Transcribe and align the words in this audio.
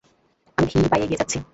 আমি 0.57 0.67
ধীর 0.71 0.85
পায়ে 0.91 1.03
এগিয়ে 1.05 1.19
যাচ্ছি। 1.21 1.37